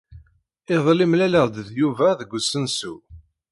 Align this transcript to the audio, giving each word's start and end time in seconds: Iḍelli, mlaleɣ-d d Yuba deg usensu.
Iḍelli, 0.75 1.05
mlaleɣ-d 1.11 1.55
d 1.67 1.69
Yuba 1.79 2.09
deg 2.19 2.31
usensu. 2.37 2.93